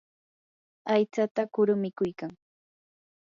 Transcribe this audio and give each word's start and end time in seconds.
aychata 0.93 1.41
kuru 1.53 1.73
mikuykan. 1.81 2.31